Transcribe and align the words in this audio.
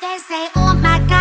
They 0.00 0.16
say, 0.16 0.48
oh 0.56 0.74
my 0.82 0.98
God. 1.10 1.19